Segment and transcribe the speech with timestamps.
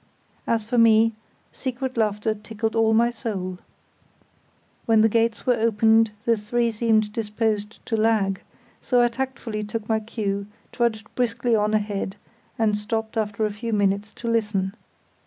[0.47, 1.13] As for me,
[1.51, 3.59] "secret laughter tickled all my soul".
[4.87, 8.41] When the gates were opened the three seemed disposed to lag,
[8.81, 12.15] so I tactfully took my cue, trudged briskly on ahead,
[12.57, 14.73] and stopped after a few minutes to listen.